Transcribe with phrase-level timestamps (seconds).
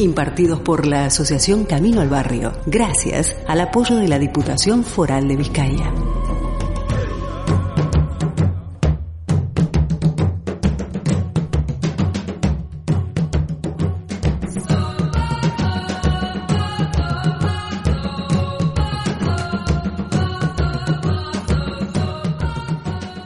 [0.00, 5.36] Impartidos por la Asociación Camino al Barrio, gracias al apoyo de la Diputación Foral de
[5.36, 5.92] Vizcaya.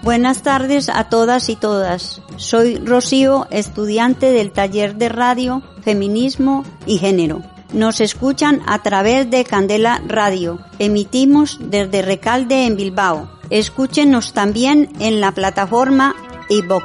[0.03, 2.24] Buenas tardes a todas y todas.
[2.37, 7.43] Soy Rocío, estudiante del taller de radio, feminismo y género.
[7.73, 10.61] Nos escuchan a través de Candela Radio.
[10.79, 13.29] Emitimos desde Recalde en Bilbao.
[13.51, 16.15] Escúchenos también en la plataforma
[16.49, 16.85] iBox.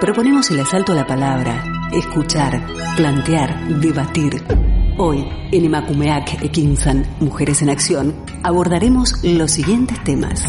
[0.00, 2.64] Proponemos el asalto a la palabra, escuchar,
[2.96, 4.44] plantear, debatir
[5.00, 10.42] Hoy, en Imakumeak Ekinsan, Mujeres en Acción, abordaremos los siguientes temas.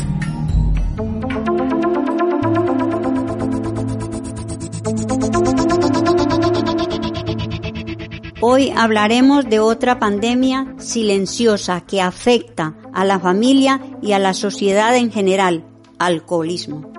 [8.42, 14.96] Hoy hablaremos de otra pandemia silenciosa que afecta a la familia y a la sociedad
[14.96, 15.66] en general,
[15.98, 16.90] alcoholismo.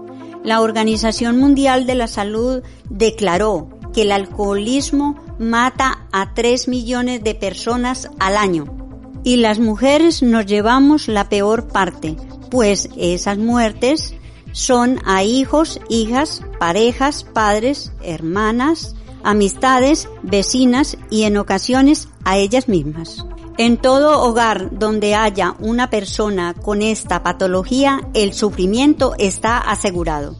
[0.45, 7.35] La Organización Mundial de la Salud declaró que el alcoholismo mata a 3 millones de
[7.35, 8.67] personas al año.
[9.25, 12.17] Y las mujeres nos llevamos la peor parte,
[12.51, 14.15] pues esas muertes
[14.53, 23.25] son a hijos, hijas, parejas, padres, hermanas, amistades, vecinas y en ocasiones a ellas mismas.
[23.59, 30.37] En todo hogar donde haya una persona con esta patología, el sufrimiento está asegurado.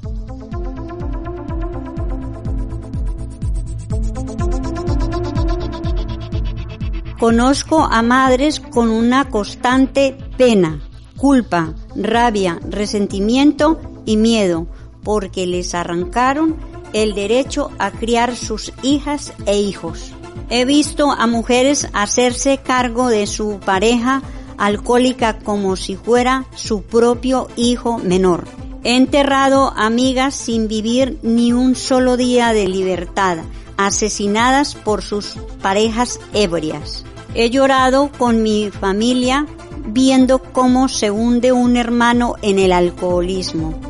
[7.19, 10.81] Conozco a madres con una constante pena,
[11.19, 14.67] culpa, rabia, resentimiento y miedo
[15.03, 16.57] porque les arrancaron
[16.93, 20.13] el derecho a criar sus hijas e hijos.
[20.49, 24.23] He visto a mujeres hacerse cargo de su pareja
[24.59, 28.47] alcohólica como si fuera su propio hijo menor.
[28.83, 33.39] He enterrado amigas sin vivir ni un solo día de libertad,
[33.77, 37.05] asesinadas por sus parejas ebrias.
[37.35, 39.47] He llorado con mi familia
[39.87, 43.90] viendo cómo se hunde un hermano en el alcoholismo.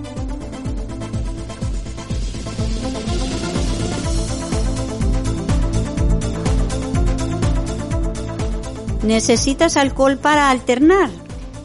[9.03, 11.11] ¿Necesitas alcohol para alternar?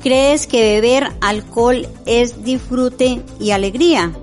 [0.02, 4.14] ¿Crees que beber alcohol es disfrute y alegría?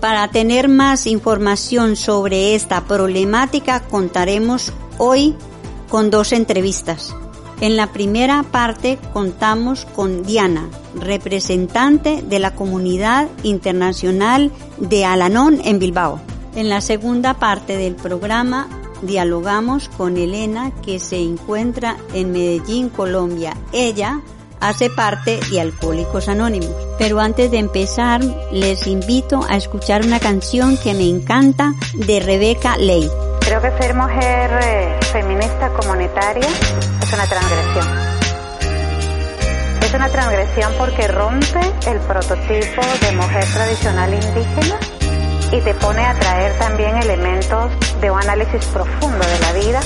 [0.00, 5.34] Para tener más información sobre esta problemática contaremos hoy
[5.88, 7.14] con dos entrevistas.
[7.60, 15.78] En la primera parte contamos con Diana, representante de la comunidad internacional de Alanón en
[15.78, 16.20] Bilbao.
[16.54, 23.56] En la segunda parte del programa dialogamos con Elena que se encuentra en Medellín, Colombia.
[23.72, 24.20] Ella
[24.60, 26.74] hace parte de Alcohólicos Anónimos.
[26.98, 28.22] Pero antes de empezar,
[28.52, 33.10] les invito a escuchar una canción que me encanta de Rebeca Ley.
[33.40, 38.20] Creo que ser mujer eh, feminista comunitaria es una transgresión.
[39.82, 44.99] Es una transgresión porque rompe el prototipo de mujer tradicional indígena
[45.52, 49.80] y te pone a traer también elementos de un análisis profundo de la vida.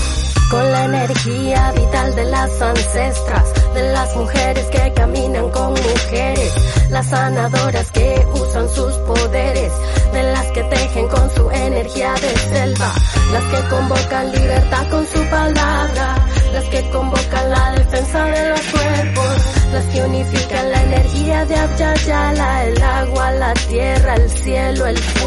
[0.50, 6.54] Con la energía vital de las ancestras, de las mujeres que caminan con mujeres,
[6.90, 9.72] las sanadoras que usan sus poderes,
[10.12, 12.92] de las que tejen con su energía de selva
[13.34, 19.36] las que convocan libertad con su palabra, las que convocan la defensa de los cuerpos,
[19.72, 25.23] las que unifican la energía de Abyayala, el agua, la tierra, el cielo, el fuego,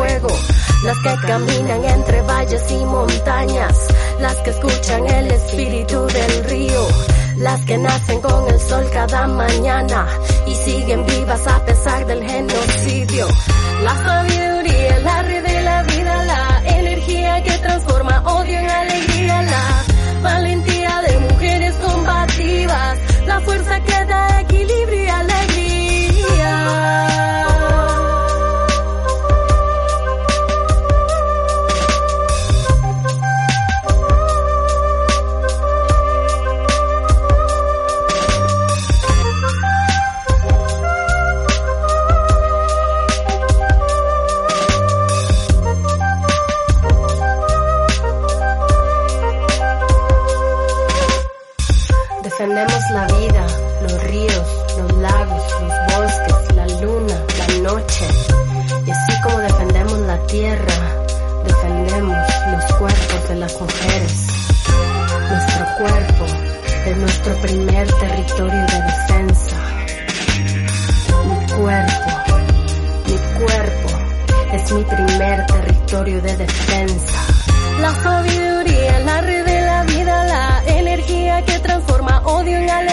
[0.88, 3.88] las que caminan entre valles y montañas,
[4.22, 6.88] las que escuchan el espíritu del río,
[7.40, 10.08] las que nacen con el sol cada mañana
[10.46, 13.28] y siguen vivas a pesar del genocidio,
[13.84, 16.48] la sabiduría, la red de la vida, la
[17.44, 19.17] que transforma odio en alegría,
[63.48, 64.28] las mujeres.
[65.30, 66.26] Nuestro cuerpo
[66.86, 69.56] es nuestro primer territorio de defensa.
[71.28, 72.10] Mi cuerpo,
[73.06, 73.90] mi cuerpo
[74.54, 77.20] es mi primer territorio de defensa.
[77.80, 82.87] La sabiduría, la red de la vida, la energía que transforma odio en alegría,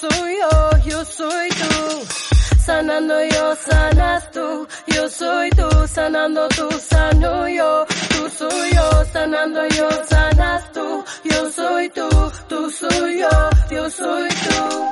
[0.00, 2.56] soy yo, yo soy tú.
[2.64, 9.60] Sanando yo, sanas tú, yo soy tú, sanando tú, sano yo, tú soy yo, sanando
[9.68, 12.08] yo, sanas tú, yo soy tú,
[12.48, 13.28] tú soy yo,
[13.70, 14.90] yo soy tú.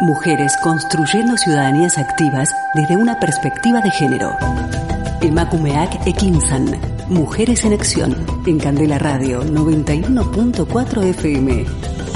[0.00, 4.34] Mujeres construyendo ciudadanías activas desde una perspectiva de género.
[5.20, 6.80] Emakumeak Ekinsan.
[7.08, 8.16] Mujeres en Acción.
[8.46, 12.09] En Candela Radio 91.4 FM.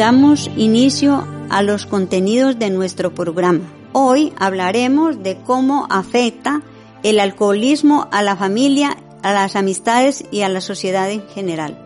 [0.00, 3.70] Damos inicio a los contenidos de nuestro programa.
[3.92, 6.62] Hoy hablaremos de cómo afecta
[7.02, 11.78] el alcoholismo a la familia, a las amistades y a la sociedad en general.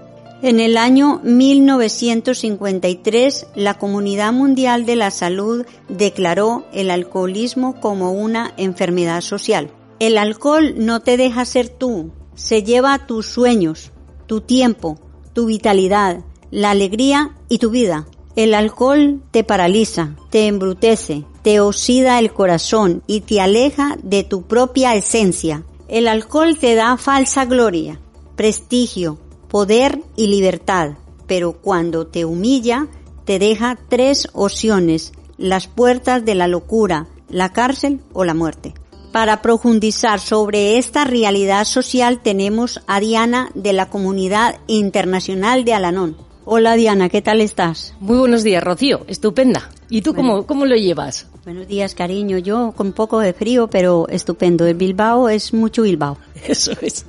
[0.43, 8.55] En el año 1953, la Comunidad Mundial de la Salud declaró el alcoholismo como una
[8.56, 9.72] enfermedad social.
[9.99, 13.90] El alcohol no te deja ser tú, se lleva tus sueños,
[14.26, 15.00] tu tiempo,
[15.32, 16.20] tu vitalidad,
[16.54, 18.06] la alegría y tu vida.
[18.36, 24.42] El alcohol te paraliza, te embrutece, te oxida el corazón y te aleja de tu
[24.42, 25.64] propia esencia.
[25.88, 27.98] El alcohol te da falsa gloria,
[28.36, 29.18] prestigio,
[29.48, 30.92] poder y libertad,
[31.26, 32.86] pero cuando te humilla,
[33.24, 38.74] te deja tres opciones, las puertas de la locura, la cárcel o la muerte.
[39.12, 46.16] Para profundizar sobre esta realidad social tenemos a Diana de la Comunidad Internacional de Alanón.
[46.46, 47.94] Hola Diana, ¿qué tal estás?
[48.00, 49.06] Muy buenos días, Rocío.
[49.08, 49.70] Estupenda.
[49.88, 51.26] ¿Y tú cómo, cómo lo llevas?
[51.46, 52.37] Buenos días, cariño.
[52.37, 54.67] Yo con un poco de frío, pero estupendo.
[54.67, 56.19] El Bilbao es mucho Bilbao.
[56.46, 57.06] Eso es.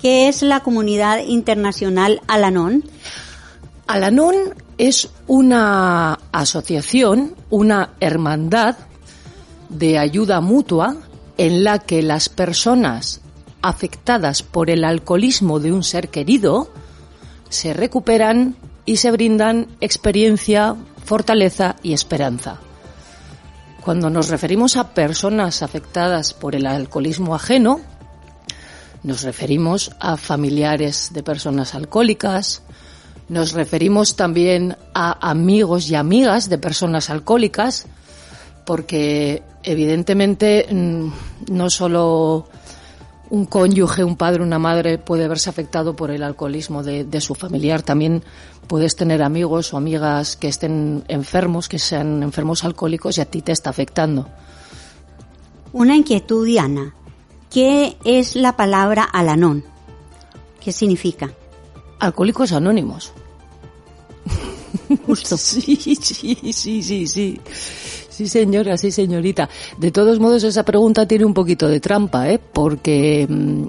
[0.00, 2.82] ¿Qué es la Comunidad Internacional Alanón?
[3.86, 4.34] Alanón
[4.78, 8.78] es una asociación, una hermandad
[9.68, 10.96] de ayuda mutua
[11.36, 13.20] en la que las personas
[13.60, 16.70] afectadas por el alcoholismo de un ser querido
[17.50, 18.56] se recuperan
[18.88, 20.74] y se brindan experiencia,
[21.04, 22.56] fortaleza y esperanza.
[23.84, 27.82] Cuando nos referimos a personas afectadas por el alcoholismo ajeno,
[29.02, 32.62] nos referimos a familiares de personas alcohólicas,
[33.28, 37.84] nos referimos también a amigos y amigas de personas alcohólicas,
[38.64, 41.10] porque evidentemente mm,
[41.52, 42.48] no solo
[43.30, 47.34] un cónyuge, un padre, una madre puede verse afectado por el alcoholismo de, de, su
[47.34, 47.82] familiar.
[47.82, 48.22] También
[48.66, 53.42] puedes tener amigos o amigas que estén enfermos, que sean enfermos alcohólicos y a ti
[53.42, 54.28] te está afectando.
[55.72, 56.94] Una inquietud, Diana.
[57.50, 59.64] ¿Qué es la palabra alanón?
[60.60, 61.30] ¿Qué significa?
[61.98, 63.12] Alcohólicos anónimos.
[65.06, 65.36] Justo.
[65.38, 67.40] Sí, sí, sí, sí, sí.
[68.18, 69.48] Sí, señora, sí, señorita.
[69.76, 72.40] De todos modos, esa pregunta tiene un poquito de trampa, ¿eh?
[72.40, 73.66] Porque mm,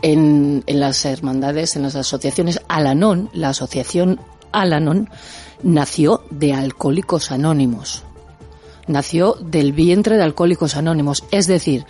[0.00, 4.20] en, en las hermandades, en las asociaciones Alanón, la asociación
[4.52, 5.10] Alanón
[5.64, 8.04] nació de Alcohólicos Anónimos.
[8.86, 11.24] Nació del vientre de Alcohólicos Anónimos.
[11.32, 11.84] Es decir,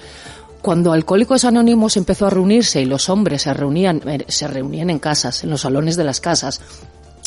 [0.62, 5.00] cuando Alcohólicos Anónimos empezó a reunirse y los hombres se reunían, eh, se reunían en
[5.00, 6.62] casas, en los salones de las casas,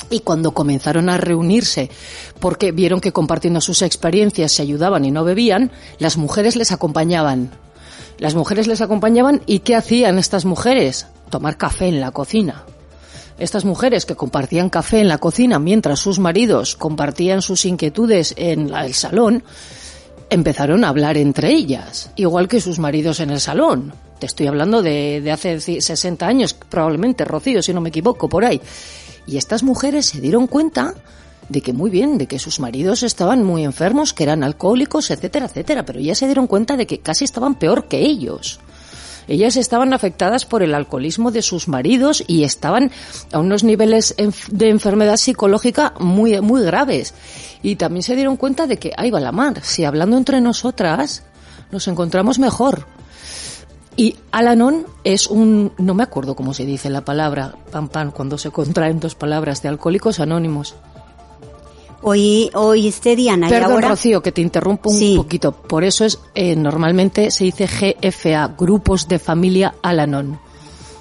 [0.10, 1.90] y cuando comenzaron a reunirse
[2.40, 7.52] porque vieron que compartiendo sus experiencias se ayudaban y no bebían, las mujeres les acompañaban.
[8.20, 11.08] Las mujeres les acompañaban y ¿qué hacían estas mujeres?
[11.30, 12.64] Tomar café en la cocina.
[13.38, 18.74] Estas mujeres que compartían café en la cocina mientras sus maridos compartían sus inquietudes en
[18.74, 19.44] el salón,
[20.30, 23.94] empezaron a hablar entre ellas, igual que sus maridos en el salón.
[24.20, 28.44] Te estoy hablando de, de hace 60 años, probablemente, Rocío, si no me equivoco, por
[28.44, 28.60] ahí.
[29.28, 30.96] Y estas mujeres se dieron cuenta
[31.50, 35.46] de que muy bien, de que sus maridos estaban muy enfermos, que eran alcohólicos, etcétera,
[35.46, 38.60] etcétera, pero ya se dieron cuenta de que casi estaban peor que ellos.
[39.30, 42.92] ellas estaban afectadas por el alcoholismo de sus maridos y estaban
[43.34, 44.16] a unos niveles
[44.50, 47.14] de enfermedad psicológica muy, muy graves.
[47.62, 51.24] Y también se dieron cuenta de que, ahí va la mar, si hablando entre nosotras
[51.72, 52.86] nos encontramos mejor.
[53.98, 58.38] Y Alanon es un, no me acuerdo cómo se dice la palabra, pam pam, cuando
[58.38, 60.76] se contraen dos palabras de alcohólicos anónimos.
[62.04, 63.50] Hoy, hoy este Diana.
[63.50, 65.52] Perdón, Rocío, que te interrumpo un poquito.
[65.52, 70.40] Por eso es, eh, normalmente se dice GFA, Grupos de Familia Alanon.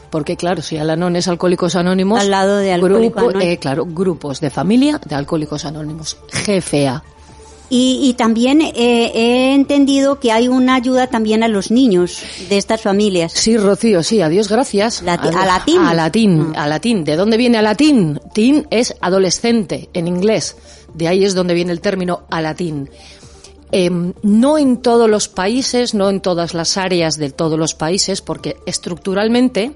[0.09, 2.19] Porque claro, si Alanon es Alcohólicos Anónimos.
[2.19, 6.17] Al lado de Alcohólicos eh, Claro, Grupos de Familia de Alcohólicos Anónimos.
[6.47, 7.05] GFA.
[7.69, 8.73] Y, y también eh,
[9.15, 13.33] he entendido que hay una ayuda también a los niños de estas familias.
[13.33, 15.03] Sí, Rocío, sí, a Dios gracias.
[15.03, 15.05] a,
[15.47, 15.79] latín.
[15.81, 16.65] A latín, ah.
[16.65, 17.05] a latín.
[17.05, 18.21] ¿De dónde viene a latín?
[18.33, 20.57] Tin es adolescente en inglés.
[20.95, 22.89] De ahí es donde viene el término a latín.
[23.73, 28.23] Em, no en todos los países, no en todas las áreas de todos los países,
[28.23, 29.73] porque estructuralmente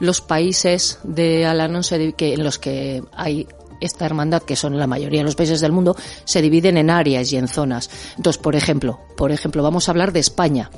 [0.00, 1.82] los países de Alanon
[2.16, 3.46] que, en los que hay
[3.80, 7.32] esta hermandad, que son la mayoría de los países del mundo, se dividen en áreas
[7.32, 7.90] y en zonas.
[8.16, 10.70] Entonces, por ejemplo, por ejemplo, vamos a hablar de España.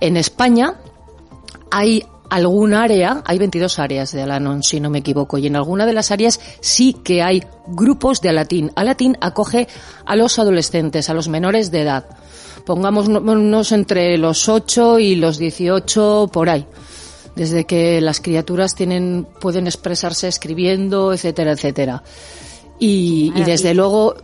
[0.00, 0.74] En España
[1.70, 5.86] hay algún área, hay 22 áreas de Alanon, si no me equivoco, y en alguna
[5.86, 8.72] de las áreas sí que hay grupos de Alatín.
[8.74, 9.68] Alatín acoge
[10.04, 12.06] a los adolescentes, a los menores de edad.
[12.64, 16.66] Pongámonos entre los 8 y los 18 por ahí.
[17.36, 22.02] Desde que las criaturas tienen, pueden expresarse escribiendo, etcétera, etcétera.
[22.78, 24.16] Y, y desde luego,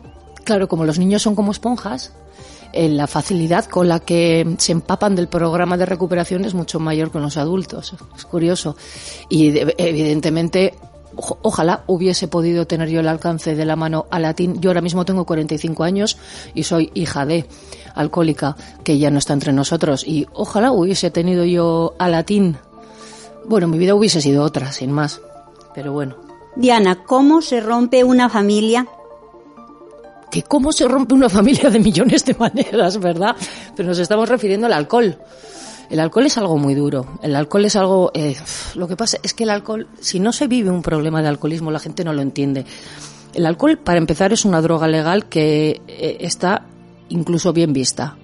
[0.45, 2.13] claro, como los niños son como esponjas,
[2.73, 7.11] eh, la facilidad con la que se empapan del programa de recuperación es mucho mayor
[7.11, 7.95] con los adultos.
[8.17, 8.77] Es curioso.
[9.29, 10.75] Y evidentemente
[11.43, 14.59] ojalá hubiese podido tener yo el alcance de la mano a latín.
[14.61, 16.17] Yo ahora mismo tengo 45 años
[16.55, 17.45] y soy hija de
[17.95, 22.57] alcohólica que ya no está entre nosotros y ojalá hubiese tenido yo a latín.
[23.47, 25.21] Bueno, mi vida hubiese sido otra, sin más.
[25.75, 26.17] Pero bueno.
[26.57, 28.87] Diana, ¿cómo se rompe una familia
[30.33, 33.37] que cómo se rompe una familia de millones de maneras, ¿verdad?
[33.77, 35.19] Pero nos estamos refiriendo al alcohol.
[35.91, 37.19] El alcohol es algo muy duro.
[37.23, 38.11] El alcohol es algo.
[38.15, 38.35] Eh,
[38.75, 41.71] lo que pasa es que el alcohol, si no se vive un problema de alcoholismo,
[41.71, 42.65] la gente no lo entiende.
[43.35, 46.65] El alcohol, para empezar, es una droga legal que eh, está
[47.11, 48.17] incluso bien vista.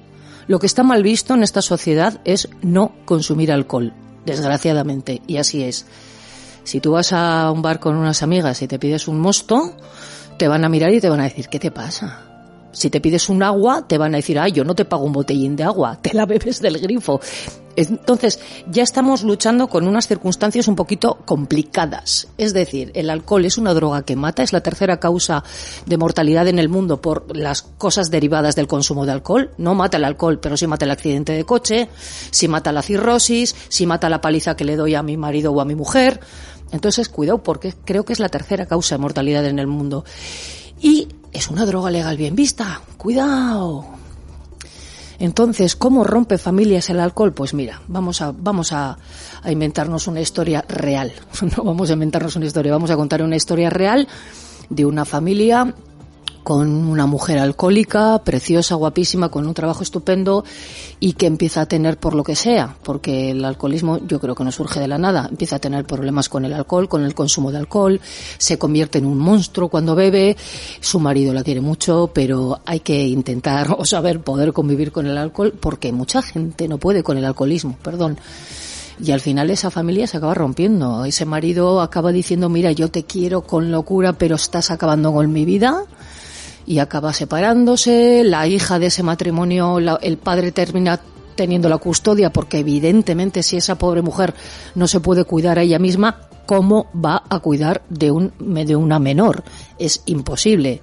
[0.47, 3.93] Lo que está mal visto en esta sociedad es no consumir alcohol,
[4.29, 5.87] desgraciadamente, y así es.
[6.65, 9.75] Si tú vas a un bar con unas amigas y te pides un mosto,
[10.37, 12.28] te van a mirar y te van a decir, ¿qué te pasa?
[12.73, 15.13] Si te pides un agua, te van a decir, ay, yo no te pago un
[15.13, 17.21] botellín de agua, te la bebes del grifo.
[17.77, 22.27] Entonces, ya estamos luchando con unas circunstancias un poquito complicadas.
[22.37, 25.45] Es decir, el alcohol es una droga que mata, es la tercera causa
[25.87, 29.53] de mortalidad en el mundo por las cosas derivadas del consumo de alcohol.
[29.59, 31.89] No mata el alcohol, pero sí mata el accidente de coche,
[32.33, 35.61] sí mata la cirrosis, sí mata la paliza que le doy a mi marido o
[35.61, 36.19] a mi mujer.
[36.73, 40.05] Entonces, cuidado, porque creo que es la tercera causa de mortalidad en el mundo.
[40.81, 42.81] Y es una droga legal bien vista.
[42.97, 43.85] Cuidado.
[45.19, 47.33] Entonces, ¿cómo rompe familias el alcohol?
[47.33, 48.99] Pues mira, vamos a, vamos a,
[49.43, 51.13] a inventarnos una historia real.
[51.57, 54.07] No vamos a inventarnos una historia, vamos a contar una historia real
[54.71, 55.75] de una familia
[56.42, 60.45] con una mujer alcohólica, preciosa, guapísima, con un trabajo estupendo
[61.00, 64.45] y que empieza a tener por lo que sea, porque el alcoholismo yo creo que
[64.45, 67.52] no surge de la nada, empieza a tener problemas con el alcohol, con el consumo
[67.52, 68.00] de alcohol,
[68.38, 70.37] se convierte en un monstruo cuando bebe,
[70.80, 75.18] su marido la quiere mucho, pero hay que intentar o saber poder convivir con el
[75.18, 78.18] alcohol porque mucha gente no puede con el alcoholismo, perdón.
[79.00, 81.04] Y al final esa familia se acaba rompiendo.
[81.04, 85.45] Ese marido acaba diciendo, mira, yo te quiero con locura, pero estás acabando con mi
[85.45, 85.85] vida
[86.69, 91.01] y acaba separándose, la hija de ese matrimonio, el padre termina
[91.35, 94.35] teniendo la custodia porque evidentemente si esa pobre mujer
[94.75, 98.99] no se puede cuidar a ella misma, ¿cómo va a cuidar de, un, de una
[98.99, 99.45] menor?
[99.79, 100.83] Es imposible.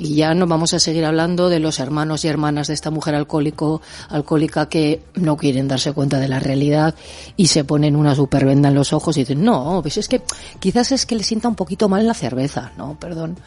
[0.00, 3.14] Y ya no vamos a seguir hablando de los hermanos y hermanas de esta mujer
[3.14, 6.96] alcohólico, alcohólica que no quieren darse cuenta de la realidad
[7.36, 10.22] y se ponen una supervenda en los ojos y dicen, no, pues es que
[10.58, 13.38] quizás es que le sienta un poquito mal la cerveza, no, perdón.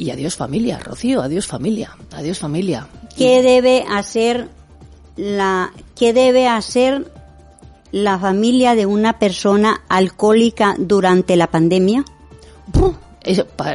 [0.00, 2.88] Y adiós familia, Rocío, adiós familia, adiós familia.
[3.18, 4.48] ¿Qué debe hacer
[5.14, 7.12] la, qué debe hacer
[7.92, 12.02] la familia de una persona alcohólica durante la pandemia?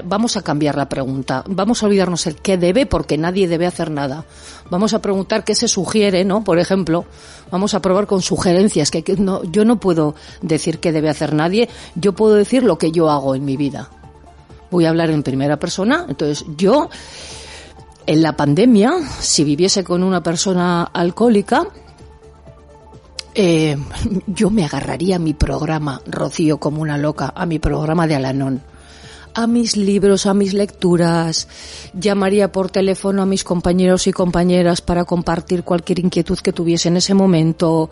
[0.06, 1.44] Vamos a cambiar la pregunta.
[1.48, 4.26] Vamos a olvidarnos el qué debe porque nadie debe hacer nada.
[4.72, 6.44] Vamos a preguntar qué se sugiere, ¿no?
[6.44, 7.06] Por ejemplo,
[7.52, 11.70] vamos a probar con sugerencias que, no, yo no puedo decir qué debe hacer nadie.
[11.94, 13.92] Yo puedo decir lo que yo hago en mi vida
[14.72, 16.06] voy a hablar en primera persona.
[16.08, 16.90] Entonces, yo,
[18.06, 21.68] en la pandemia, si viviese con una persona alcohólica,
[23.38, 23.76] Eh,
[24.28, 28.62] yo me agarraría a mi programa, Rocío, como una loca, a mi programa de Alanón
[29.36, 31.48] a mis libros, a mis lecturas,
[31.94, 36.98] llamaría por teléfono a mis compañeros y compañeras para compartir cualquier inquietud que tuviese en
[36.98, 37.90] ese momento,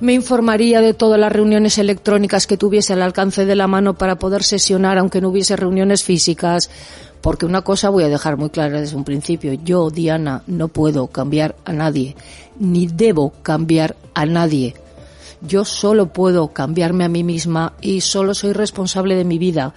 [0.00, 4.16] me informaría de todas las reuniones electrónicas que tuviese al alcance de la mano para
[4.16, 6.68] poder sesionar aunque no hubiese reuniones físicas,
[7.22, 11.06] porque una cosa voy a dejar muy clara desde un principio, yo, Diana, no puedo
[11.06, 12.16] cambiar a nadie,
[12.58, 14.74] ni debo cambiar a nadie.
[15.46, 19.74] Yo solo puedo cambiarme a mí misma y solo soy responsable de mi vida.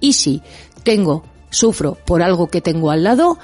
[0.00, 0.42] Y si
[0.82, 3.38] tengo, sufro por algo que tengo al lado,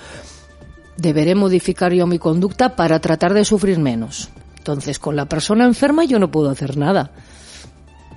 [0.96, 4.30] deberé modificar yo mi conducta para tratar de sufrir menos.
[4.56, 7.10] Entonces, con la persona enferma yo no puedo hacer nada.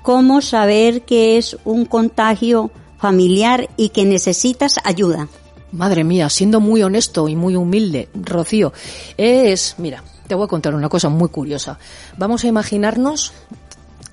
[0.01, 5.27] ¿Cómo saber que es un contagio familiar y que necesitas ayuda?
[5.71, 8.73] Madre mía, siendo muy honesto y muy humilde, Rocío,
[9.15, 11.77] es, mira, te voy a contar una cosa muy curiosa.
[12.17, 13.33] Vamos a imaginarnos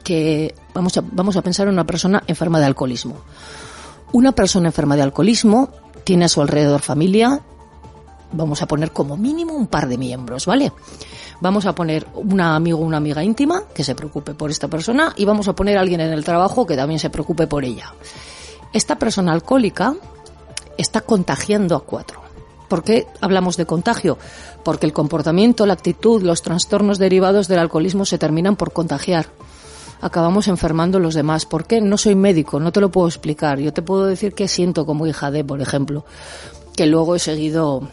[0.03, 3.19] que vamos a, vamos a pensar en una persona enferma de alcoholismo.
[4.11, 5.69] Una persona enferma de alcoholismo
[6.03, 7.41] tiene a su alrededor familia,
[8.33, 10.73] vamos a poner como mínimo un par de miembros, ¿vale?
[11.41, 15.15] Vamos a poner un amigo o una amiga íntima que se preocupe por esta persona
[15.17, 17.95] y vamos a poner a alguien en el trabajo que también se preocupe por ella.
[18.73, 19.95] Esta persona alcohólica
[20.77, 22.28] está contagiando a cuatro.
[22.69, 24.19] ¿Por qué hablamos de contagio?
[24.63, 29.27] Porque el comportamiento, la actitud, los trastornos derivados del alcoholismo se terminan por contagiar.
[30.01, 31.47] Acabamos enfermando los demás.
[31.47, 31.81] ¿Por qué?
[31.81, 33.59] No soy médico, no te lo puedo explicar.
[33.59, 36.05] Yo te puedo decir qué siento como hija de, por ejemplo,
[36.77, 37.89] que luego he seguido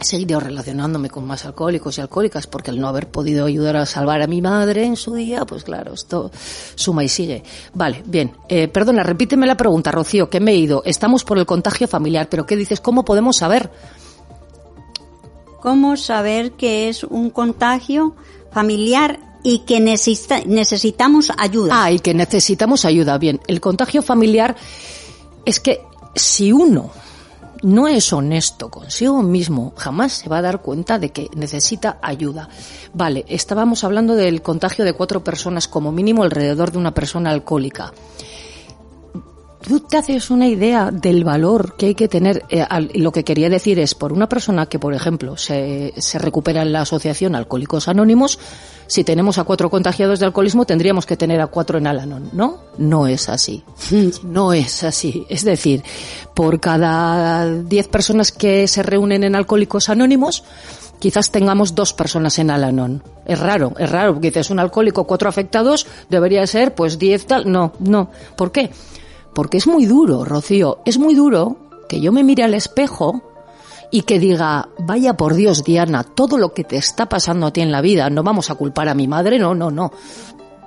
[0.00, 3.86] he seguido relacionándome con más alcohólicos y alcohólicas porque al no haber podido ayudar a
[3.86, 6.30] salvar a mi madre en su día, pues claro, esto
[6.74, 7.44] suma y sigue.
[7.74, 8.32] Vale, bien.
[8.48, 10.82] Eh, perdona, repíteme la pregunta, Rocío, que me he ido.
[10.84, 12.80] Estamos por el contagio familiar, pero ¿qué dices?
[12.80, 13.70] ¿Cómo podemos saber?
[15.64, 18.14] ¿Cómo saber que es un contagio
[18.50, 21.84] familiar y que necesita, necesitamos ayuda?
[21.84, 23.16] Ah, y que necesitamos ayuda.
[23.16, 24.56] Bien, el contagio familiar
[25.46, 25.80] es que
[26.14, 26.90] si uno
[27.62, 32.50] no es honesto consigo mismo, jamás se va a dar cuenta de que necesita ayuda.
[32.92, 37.94] Vale, estábamos hablando del contagio de cuatro personas como mínimo alrededor de una persona alcohólica
[39.66, 42.44] tú te haces una idea del valor que hay que tener.
[42.50, 46.62] Eh, lo que quería decir es, por una persona que, por ejemplo, se, se recupera
[46.62, 48.38] en la asociación Alcohólicos Anónimos,
[48.86, 52.60] si tenemos a cuatro contagiados de alcoholismo, tendríamos que tener a cuatro en Alanon, ¿no?
[52.78, 53.64] No es así.
[54.22, 55.26] No es así.
[55.28, 55.82] Es decir,
[56.34, 60.44] por cada diez personas que se reúnen en Alcohólicos Anónimos,
[60.98, 63.02] quizás tengamos dos personas en Alanon.
[63.24, 67.50] Es raro, es raro, porque dices un alcohólico, cuatro afectados, debería ser pues diez tal.
[67.50, 68.10] No, no.
[68.36, 68.70] ¿Por qué?
[69.34, 71.56] Porque es muy duro, Rocío, es muy duro
[71.88, 73.22] que yo me mire al espejo
[73.90, 77.60] y que diga, vaya por Dios, Diana, todo lo que te está pasando a ti
[77.60, 79.92] en la vida, no vamos a culpar a mi madre, no, no, no.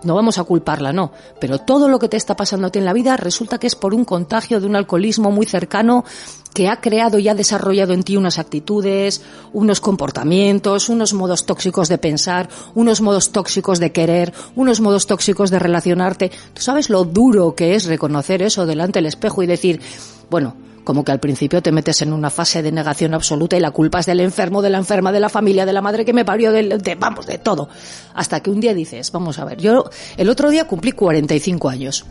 [0.04, 1.12] No vamos a culparla, no.
[1.40, 3.76] Pero todo lo que te está pasando a ti en la vida resulta que es
[3.76, 6.06] por un contagio de un alcoholismo muy cercano
[6.54, 9.22] que ha creado y ha desarrollado en ti unas actitudes,
[9.54, 15.52] unos comportamientos, unos modos tóxicos de pensar, unos modos tóxicos de querer, unos modos tóxicos
[15.52, 16.32] de relacionarte.
[16.54, 19.82] ¿Tú sabes lo duro que es reconocer eso delante del espejo y decir,
[20.30, 20.56] bueno,
[20.88, 24.00] como que al principio te metes en una fase de negación absoluta y la culpa
[24.00, 26.54] es del enfermo, de la enferma, de la familia, de la madre que me parió,
[26.54, 27.68] de, vamos, de todo.
[28.14, 32.06] Hasta que un día dices, vamos a ver, yo el otro día cumplí 45 años.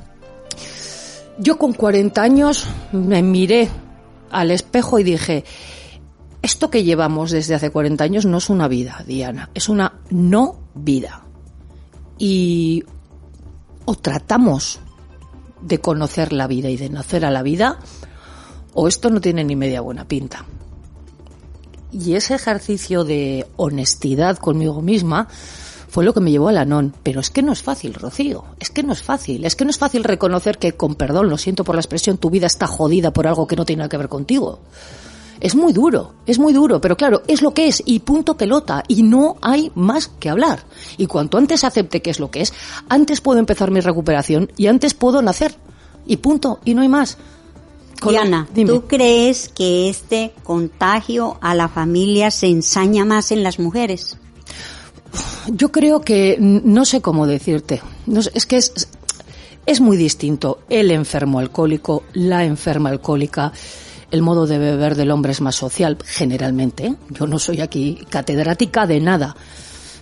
[1.39, 3.71] Yo con 40 años me miré
[4.31, 5.47] al espejo y dije,
[6.43, 10.59] esto que llevamos desde hace 40 años no es una vida, Diana, es una no
[10.75, 11.25] vida.
[12.19, 12.85] Y
[13.87, 14.81] o tratamos
[15.63, 17.79] de conocer la vida y de nacer a la vida,
[18.77, 20.45] o esto no tiene ni media buena pinta.
[21.91, 25.29] Y ese ejercicio de honestidad conmigo misma
[25.89, 26.95] fue lo que me llevó al anón.
[27.03, 28.45] Pero es que no es fácil, Rocío.
[28.61, 29.47] Es que no es fácil.
[29.47, 32.29] Es que no es fácil reconocer que, con perdón, lo siento por la expresión, tu
[32.29, 34.61] vida está jodida por algo que no tiene nada que ver contigo.
[35.41, 38.83] Es muy duro, es muy duro, pero claro, es lo que es y punto pelota
[38.89, 40.65] y no hay más que hablar.
[40.99, 42.53] Y cuanto antes acepte que es lo que es,
[42.89, 45.55] antes puedo empezar mi recuperación y antes puedo nacer.
[46.07, 47.19] Y punto, y no hay más.
[48.03, 54.17] Diana, ¿tú crees que este contagio a la familia se ensaña más en las mujeres?
[55.49, 57.81] Yo creo que no sé cómo decirte.
[58.35, 58.89] es que es,
[59.65, 63.53] es muy distinto el enfermo alcohólico, la enferma alcohólica.
[64.11, 66.87] El modo de beber del hombre es más social, generalmente.
[66.87, 66.97] ¿eh?
[67.11, 69.37] Yo no soy aquí catedrática de nada.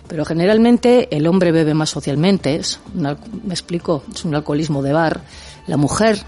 [0.07, 2.55] Pero generalmente el hombre bebe más socialmente.
[2.55, 5.21] Es me explico, es un alcoholismo de bar.
[5.65, 6.23] La mujer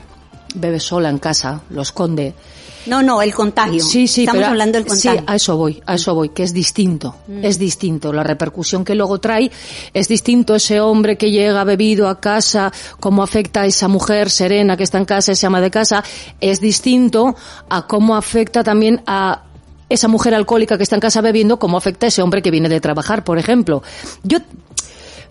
[0.55, 2.33] bebe sola en casa, lo esconde.
[2.85, 3.83] No, no, el contagio.
[3.83, 5.19] Sí, sí, Estamos pero- hablando del contagio.
[5.19, 7.43] Sí, a eso voy, a eso voy, que es distinto, Mm.
[7.43, 8.13] es distinto.
[8.13, 9.51] La repercusión que luego trae
[9.93, 10.55] es distinto.
[10.55, 14.99] Ese hombre que llega bebido a casa, cómo afecta a esa mujer serena que está
[14.99, 16.01] en casa, esa ama de casa,
[16.39, 17.35] es distinto
[17.69, 19.43] a cómo afecta también a
[19.89, 22.69] esa mujer alcohólica que está en casa bebiendo, cómo afecta a ese hombre que viene
[22.69, 23.83] de trabajar, por ejemplo.
[24.23, 24.37] Yo,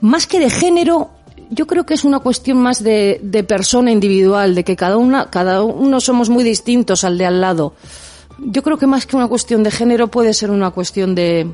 [0.03, 1.11] más que de género,
[1.51, 5.63] yo creo que es una cuestión más de, persona individual, de que cada una, cada
[5.63, 7.75] uno somos muy distintos al de al lado.
[8.39, 11.51] Yo creo que más que una cuestión de género puede ser una cuestión de,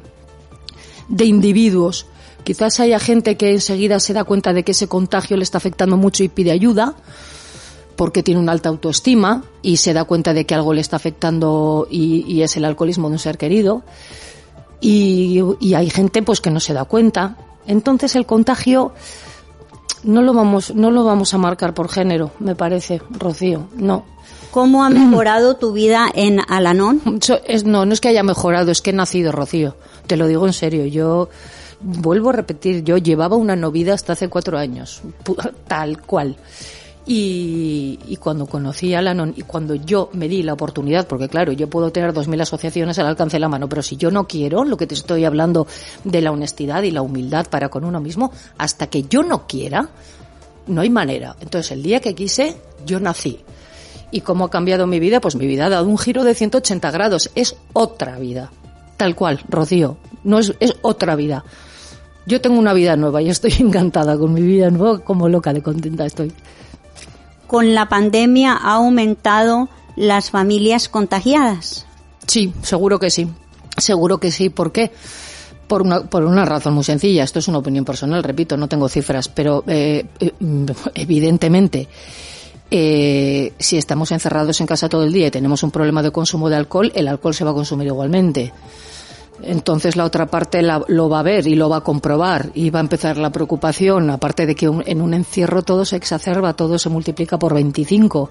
[1.08, 2.06] de individuos.
[2.44, 5.96] Quizás haya gente que enseguida se da cuenta de que ese contagio le está afectando
[5.96, 6.96] mucho y pide ayuda
[7.94, 11.86] porque tiene una alta autoestima y se da cuenta de que algo le está afectando
[11.88, 13.84] y, y es el alcoholismo de un ser querido.
[14.80, 17.36] Y, y hay gente pues que no se da cuenta.
[17.66, 18.92] Entonces el contagio
[20.04, 23.68] no lo vamos, no lo vamos a marcar por género, me parece, Rocío.
[23.76, 24.04] No.
[24.50, 27.00] ¿Cómo ha mejorado tu vida en Alanón?
[27.64, 29.76] No, no es que haya mejorado, es que he nacido, Rocío.
[30.06, 30.84] Te lo digo en serio.
[30.84, 31.28] Yo
[31.80, 35.02] vuelvo a repetir, yo llevaba una novida hasta hace cuatro años,
[35.66, 36.36] tal cual.
[37.04, 41.50] Y, y cuando conocí a Alanon y cuando yo me di la oportunidad, porque claro,
[41.50, 44.28] yo puedo tener dos mil asociaciones al alcance de la mano, pero si yo no
[44.28, 45.66] quiero, lo que te estoy hablando
[46.04, 49.88] de la honestidad y la humildad para con uno mismo, hasta que yo no quiera,
[50.66, 51.36] no hay manera.
[51.40, 53.40] Entonces, el día que quise, yo nací.
[54.10, 55.20] ¿Y cómo ha cambiado mi vida?
[55.20, 57.30] Pues mi vida ha dado un giro de 180 grados.
[57.34, 58.50] Es otra vida.
[58.96, 59.96] Tal cual, Rocío.
[60.22, 61.44] No es, es otra vida.
[62.26, 65.62] Yo tengo una vida nueva y estoy encantada con mi vida nueva, como loca de
[65.62, 66.32] contenta estoy.
[67.52, 71.84] Con la pandemia ha aumentado las familias contagiadas.
[72.26, 73.28] Sí, seguro que sí.
[73.76, 74.48] Seguro que sí.
[74.48, 74.90] ¿Por qué?
[75.68, 77.24] Por una, por una razón muy sencilla.
[77.24, 80.32] Esto es una opinión personal, repito, no tengo cifras, pero eh, eh,
[80.94, 81.88] evidentemente,
[82.70, 86.48] eh, si estamos encerrados en casa todo el día y tenemos un problema de consumo
[86.48, 88.50] de alcohol, el alcohol se va a consumir igualmente.
[89.42, 92.70] Entonces la otra parte la- lo va a ver y lo va a comprobar y
[92.70, 96.78] va a empezar la preocupación, aparte de que en un encierro todo se exacerba, todo
[96.78, 98.30] se multiplica por 25.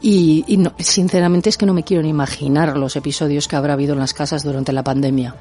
[0.00, 3.72] Y, y no- sinceramente es que no me quiero ni imaginar los episodios que habrá
[3.72, 5.34] habido en las casas durante la pandemia.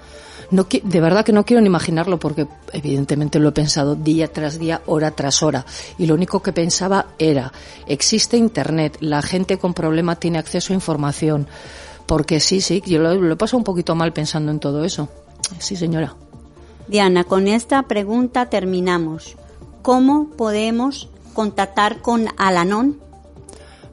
[0.49, 4.57] No, de verdad que no quiero ni imaginarlo porque evidentemente lo he pensado día tras
[4.57, 5.65] día, hora tras hora.
[5.97, 7.51] Y lo único que pensaba era,
[7.85, 11.47] existe Internet, la gente con problema tiene acceso a información.
[12.07, 15.09] Porque sí, sí, yo lo, lo he pasado un poquito mal pensando en todo eso.
[15.59, 16.15] Sí, señora.
[16.87, 19.35] Diana, con esta pregunta terminamos.
[19.81, 22.99] ¿Cómo podemos contactar con Alanón?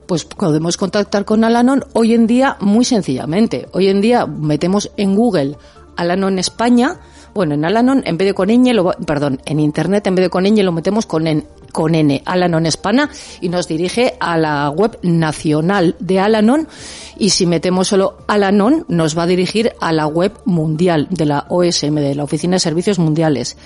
[0.06, 3.68] Pues podemos contactar con Alanon hoy en día muy sencillamente.
[3.72, 5.56] Hoy en día metemos en Google
[5.96, 7.00] Alanon España.
[7.34, 10.30] Bueno, en Alanon en vez de con ñ, lo, perdón, en internet en vez de
[10.30, 14.70] con ñ lo metemos con en, con n, Alanon España y nos dirige a la
[14.70, 16.68] web nacional de Alanon
[17.18, 21.46] y si metemos solo Alanon nos va a dirigir a la web mundial de la
[21.48, 23.56] OSM, de la Oficina de Servicios Mundiales.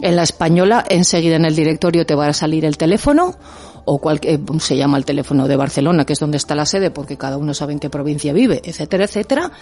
[0.00, 3.36] En la española, enseguida en el directorio te va a salir el teléfono
[3.84, 6.90] o cual, eh, se llama el teléfono de Barcelona, que es donde está la sede,
[6.90, 9.52] porque cada uno sabe en qué provincia vive, etcétera, etcétera,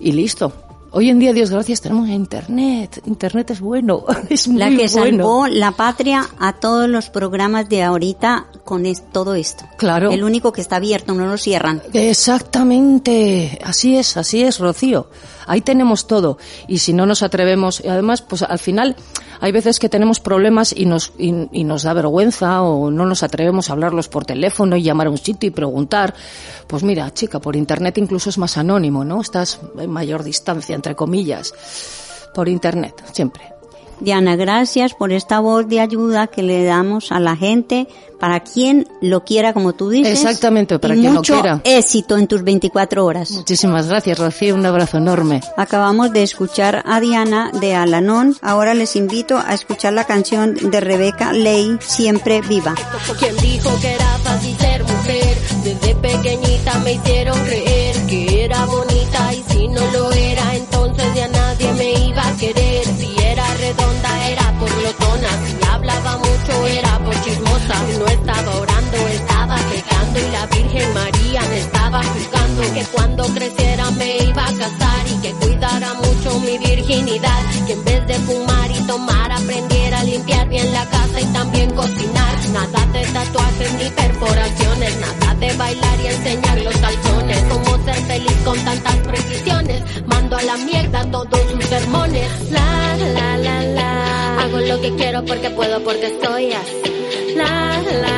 [0.00, 0.52] y listo.
[0.90, 3.02] Hoy en día, Dios gracias, tenemos internet.
[3.06, 4.88] Internet es bueno, es muy La que bueno.
[4.88, 9.64] salvó la patria a todos los programas de ahorita con es- todo esto.
[9.76, 10.10] Claro.
[10.10, 11.82] El único que está abierto, no lo cierran.
[11.92, 15.08] Exactamente, así es, así es, Rocío.
[15.48, 16.38] Ahí tenemos todo.
[16.68, 18.94] Y si no nos atrevemos, y además, pues al final,
[19.40, 23.22] hay veces que tenemos problemas y nos, y, y nos da vergüenza o no nos
[23.22, 26.14] atrevemos a hablarlos por teléfono y llamar a un sitio y preguntar.
[26.66, 29.20] Pues mira, chica, por internet incluso es más anónimo, ¿no?
[29.20, 31.52] Estás en mayor distancia, entre comillas.
[32.34, 33.57] Por internet, siempre.
[34.00, 38.88] Diana, gracias por esta voz de ayuda que le damos a la gente, para quien
[39.00, 40.12] lo quiera, como tú dices.
[40.12, 41.60] Exactamente, para y quien lo mucho quiera.
[41.64, 43.30] éxito en tus 24 horas.
[43.30, 44.54] Muchísimas gracias, Rocío.
[44.54, 45.40] Un abrazo enorme.
[45.56, 48.36] Acabamos de escuchar a Diana de Alanón.
[48.42, 52.74] Ahora les invito a escuchar la canción de Rebeca Ley, Siempre Viva.
[53.18, 55.36] ¿Quién dijo que era fácil ser mujer?
[55.64, 60.47] Desde pequeñita me hicieron creer que era bonita y si no lo era,
[70.78, 72.62] Virgen María me estaba juzgando.
[72.74, 77.42] Que cuando creciera me iba a casar y que cuidara mucho mi virginidad.
[77.66, 81.70] Que en vez de fumar y tomar aprendiera a limpiar bien la casa y también
[81.74, 82.38] cocinar.
[82.52, 87.42] Nada de tatuajes ni perforaciones, nada de bailar y enseñar los calzones.
[87.50, 89.82] Cómo ser feliz con tantas precisiones.
[90.06, 92.50] Mando a la mierda todos sus sermones.
[92.50, 94.42] La la la la.
[94.42, 97.34] Hago lo que quiero porque puedo, porque estoy así.
[97.36, 98.17] La la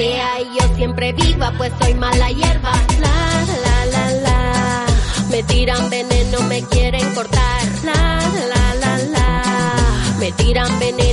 [0.00, 2.72] y yo siempre viva, pues soy mala hierba.
[3.00, 4.86] La la la la.
[5.30, 7.62] Me tiran veneno, me quieren cortar.
[7.84, 9.42] La la la la.
[10.20, 11.07] Me tiran veneno,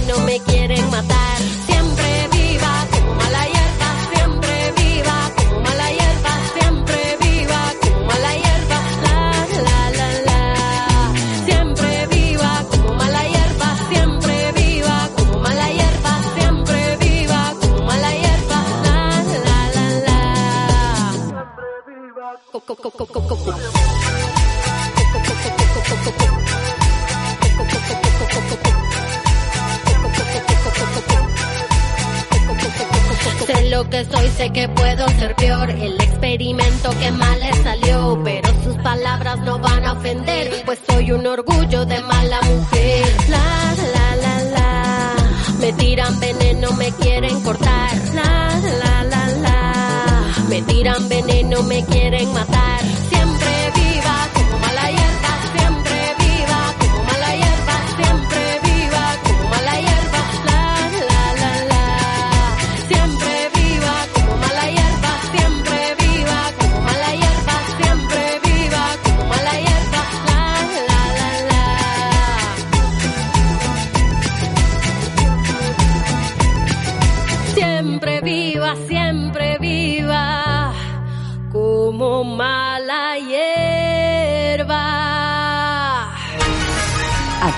[35.69, 37.34] El experimento que mal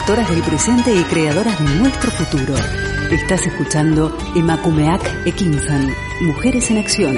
[0.08, 2.56] Del presente y creadoras de nuestro futuro.
[3.12, 7.18] Estás escuchando Emakumeak Ekinsan, Mujeres en Acción.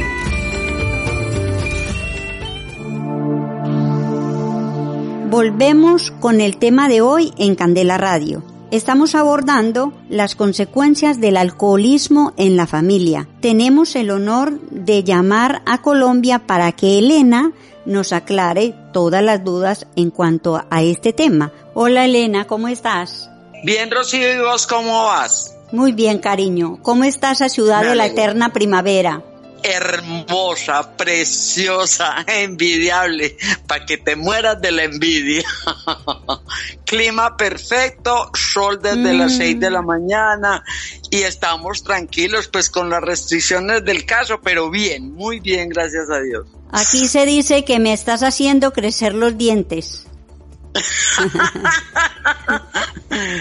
[5.29, 8.43] Volvemos con el tema de hoy en Candela Radio.
[8.71, 13.27] Estamos abordando las consecuencias del alcoholismo en la familia.
[13.39, 17.51] Tenemos el honor de llamar a Colombia para que Elena
[17.85, 21.51] nos aclare todas las dudas en cuanto a este tema.
[21.73, 23.29] Hola Elena, ¿cómo estás?
[23.63, 25.55] Bien, Rocío, ¿y vos cómo vas?
[25.71, 26.79] Muy bien, cariño.
[26.81, 29.21] ¿Cómo está esa ciudad de la eterna primavera?
[29.63, 35.43] Hermosa, preciosa, envidiable, para que te mueras de la envidia.
[36.85, 39.37] Clima perfecto, sol desde las Mm.
[39.37, 40.63] 6 de la mañana
[41.11, 46.19] y estamos tranquilos pues con las restricciones del caso, pero bien, muy bien, gracias a
[46.21, 46.47] Dios.
[46.71, 50.05] Aquí se dice que me estás haciendo crecer los dientes.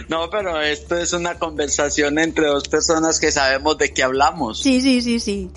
[0.09, 4.63] No, pero esto es una conversación entre dos personas que sabemos de qué hablamos.
[4.63, 5.51] Sí, sí, sí, sí.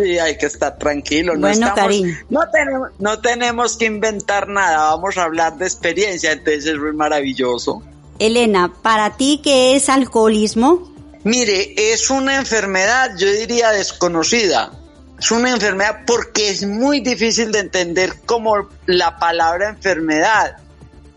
[0.00, 1.34] Sí, hay que estar tranquilo.
[1.34, 1.96] No Bueno, estamos.
[2.30, 4.90] No tenemos, no tenemos que inventar nada.
[4.90, 7.82] Vamos a hablar de experiencia, entonces es muy maravilloso.
[8.20, 10.92] Elena, ¿para ti qué es alcoholismo?
[11.24, 14.70] Mire, es una enfermedad, yo diría desconocida.
[15.18, 20.56] Es una enfermedad porque es muy difícil de entender como la palabra enfermedad.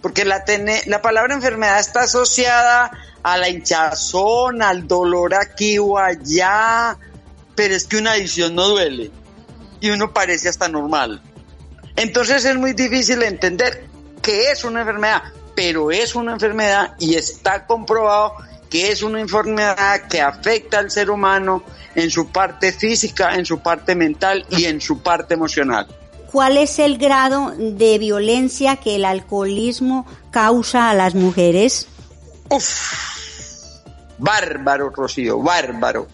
[0.02, 2.92] Porque la, tene- la palabra enfermedad está asociada
[3.22, 6.98] a la hinchazón, al dolor aquí o allá,
[7.56, 9.12] pero es que una adicción no duele
[9.80, 11.22] y uno parece hasta normal.
[11.96, 13.86] Entonces es muy difícil entender
[14.22, 15.24] que es una enfermedad,
[15.56, 18.36] pero es una enfermedad y está comprobado
[18.70, 23.60] que es una enfermedad que afecta al ser humano en su parte física, en su
[23.60, 25.88] parte mental y en su parte emocional.
[26.32, 31.88] ¿Cuál es el grado de violencia que el alcoholismo causa a las mujeres?
[34.18, 36.08] Bárbaro, Rocío, bárbaro.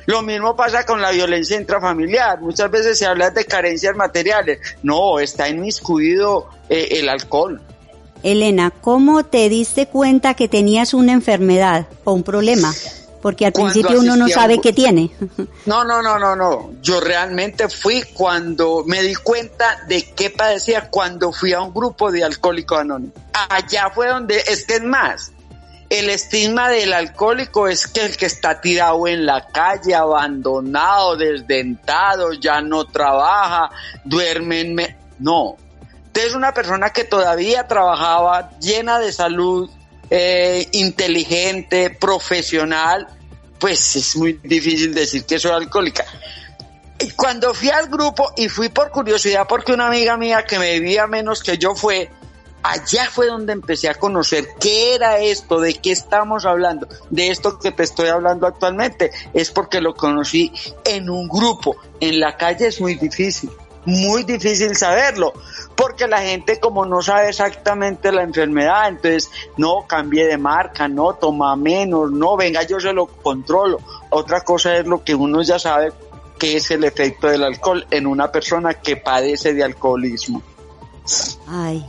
[0.06, 2.40] Lo mismo pasa con la violencia intrafamiliar.
[2.42, 4.60] Muchas veces se habla de carencias materiales.
[4.84, 7.62] No, está inmiscuido eh, el alcohol.
[8.24, 12.74] Elena, ¿cómo te diste cuenta que tenías una enfermedad o un problema?
[13.22, 15.12] Porque al Cuando principio uno no sabe un- qué tiene.
[15.66, 16.72] No, no, no, no, no.
[16.82, 22.12] Yo realmente fui cuando me di cuenta de qué padecía cuando fui a un grupo
[22.12, 23.14] de alcohólicos anónimos.
[23.50, 25.32] Allá fue donde, es que es más,
[25.92, 32.32] el estigma del alcohólico es que el que está tirado en la calle, abandonado, desdentado,
[32.32, 33.70] ya no trabaja,
[34.06, 34.98] duerme en...
[35.20, 35.58] No.
[36.08, 39.70] Entonces una persona que todavía trabajaba, llena de salud,
[40.10, 43.10] eh, inteligente, profesional,
[43.60, 46.06] pues es muy difícil decir que soy alcohólica.
[47.00, 50.80] Y Cuando fui al grupo y fui por curiosidad porque una amiga mía que me
[50.80, 52.10] vivía menos que yo fue,
[52.64, 57.60] allá fue donde empecé a conocer qué era esto, de qué estamos hablando, de esto
[57.60, 59.12] que te estoy hablando actualmente.
[59.34, 60.52] Es porque lo conocí
[60.86, 63.50] en un grupo, en la calle es muy difícil,
[63.86, 65.34] muy difícil saberlo,
[65.76, 71.14] porque la gente como no sabe exactamente la enfermedad, entonces no cambie de marca, no
[71.16, 73.80] toma menos, no venga yo se lo controlo.
[74.10, 75.92] Otra cosa es lo que uno ya sabe
[76.38, 80.42] que es el efecto del alcohol en una persona que padece de alcoholismo.
[81.48, 81.86] Ay.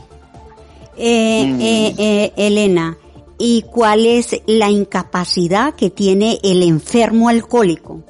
[0.97, 1.61] Eh, Mm.
[1.61, 2.97] eh, eh, Elena,
[3.37, 8.03] ¿y cuál es la incapacidad que tiene el enfermo alcohólico?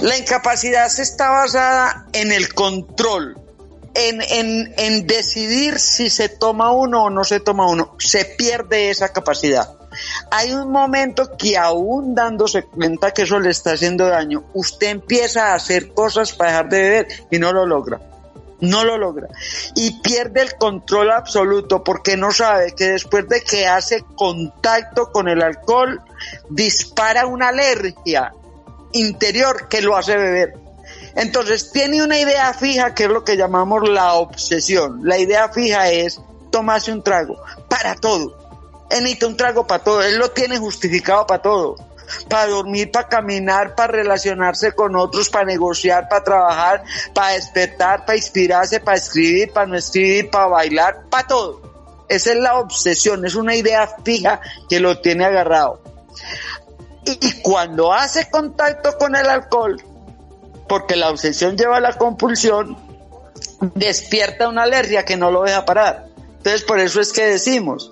[0.00, 3.38] La incapacidad se está basada en el control,
[3.94, 7.94] en, en, en decidir si se toma uno o no se toma uno.
[7.98, 9.68] Se pierde esa capacidad.
[10.30, 15.48] Hay un momento que aún dándose cuenta que eso le está haciendo daño, usted empieza
[15.52, 18.00] a hacer cosas para dejar de beber y no lo logra.
[18.62, 19.26] No lo logra.
[19.74, 25.28] Y pierde el control absoluto porque no sabe que después de que hace contacto con
[25.28, 26.00] el alcohol,
[26.48, 28.32] dispara una alergia
[28.92, 30.54] interior que lo hace beber.
[31.16, 35.00] Entonces tiene una idea fija que es lo que llamamos la obsesión.
[35.02, 36.20] La idea fija es
[36.52, 38.38] tomarse un trago para todo.
[38.90, 40.02] Él necesita un trago para todo.
[40.02, 41.74] Él lo tiene justificado para todo.
[42.28, 46.84] Para dormir, para caminar, para relacionarse con otros, para negociar, para trabajar,
[47.14, 51.72] para despertar, para inspirarse, para escribir, para no escribir, para bailar, para todo.
[52.08, 55.80] Esa es la obsesión, es una idea fija que lo tiene agarrado.
[57.04, 59.82] Y cuando hace contacto con el alcohol,
[60.68, 62.76] porque la obsesión lleva a la compulsión,
[63.74, 66.06] despierta una alergia que no lo deja parar.
[66.36, 67.90] Entonces, por eso es que decimos,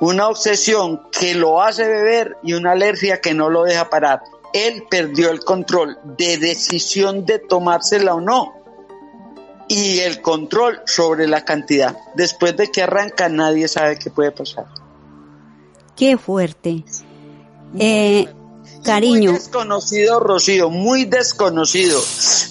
[0.00, 4.22] una obsesión que lo hace beber y una alergia que no lo deja parar.
[4.52, 8.54] Él perdió el control de decisión de tomársela o no
[9.68, 11.96] y el control sobre la cantidad.
[12.16, 14.66] Después de que arranca, nadie sabe qué puede pasar.
[15.94, 16.82] Qué fuerte.
[17.78, 18.26] Eh,
[18.82, 22.00] cariño, Muy desconocido, Rocío, muy desconocido.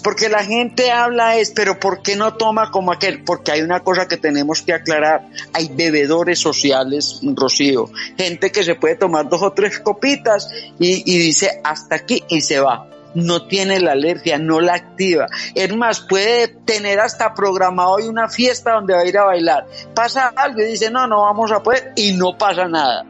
[0.03, 3.23] Porque la gente habla es, pero ¿por qué no toma como aquel?
[3.23, 5.27] Porque hay una cosa que tenemos que aclarar.
[5.53, 7.89] Hay bebedores sociales, Rocío.
[8.17, 12.41] Gente que se puede tomar dos o tres copitas y, y dice hasta aquí y
[12.41, 12.87] se va.
[13.15, 15.27] No tiene la alergia, no la activa.
[15.55, 19.67] Es más, puede tener hasta programado hoy una fiesta donde va a ir a bailar.
[19.95, 23.05] Pasa algo y dice, no, no vamos a poder y no pasa nada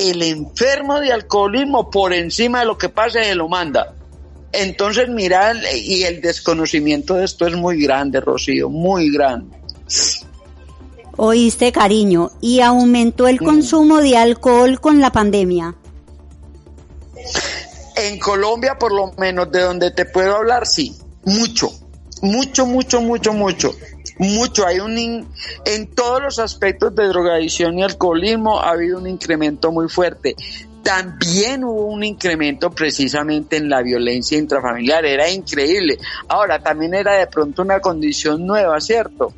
[0.00, 3.94] el enfermo de alcoholismo por encima de lo que pasa se lo manda.
[4.52, 9.56] Entonces, mira, y el desconocimiento de esto es muy grande, Rocío, muy grande.
[11.16, 15.76] oíste cariño, y aumentó el consumo de alcohol con la pandemia.
[17.96, 21.70] En Colombia, por lo menos de donde te puedo hablar, sí, mucho,
[22.22, 23.72] mucho, mucho, mucho, mucho,
[24.20, 24.66] mucho.
[24.66, 25.26] Hay un
[25.64, 30.36] en todos los aspectos de drogadicción y alcoholismo ha habido un incremento muy fuerte.
[30.82, 35.98] También hubo un incremento precisamente en la violencia intrafamiliar, era increíble.
[36.28, 39.34] Ahora, también era de pronto una condición nueva, ¿cierto?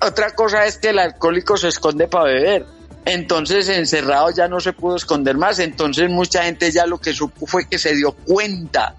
[0.00, 2.66] Otra cosa es que el alcohólico se esconde para beber.
[3.04, 5.58] Entonces encerrado ya no se pudo esconder más.
[5.58, 8.94] Entonces mucha gente ya lo que supo fue que se dio cuenta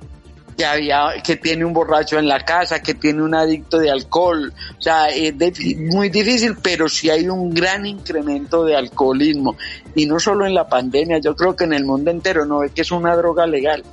[0.59, 4.53] que había, que tiene un borracho en la casa, que tiene un adicto de alcohol.
[4.77, 5.53] O sea, es de-
[5.89, 9.55] muy difícil, pero sí hay un gran incremento de alcoholismo.
[9.95, 12.71] Y no solo en la pandemia, yo creo que en el mundo entero no ve
[12.71, 13.85] que es una droga legal.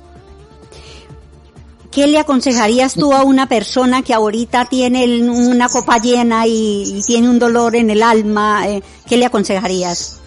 [1.89, 7.29] ¿qué le aconsejarías tú a una persona que ahorita tiene una copa llena y, tiene
[7.29, 8.67] un dolor en el alma?
[8.67, 10.19] Eh, ¿Qué le aconsejarías?